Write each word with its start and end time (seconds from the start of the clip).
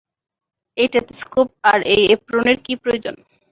এই 0.77 0.87
স্টেথোস্কোপ 0.89 1.47
আর 1.71 1.79
এই 1.93 2.03
এপ্রোনের 2.15 2.57
কী 2.65 2.73
প্রয়োজন? 2.83 3.15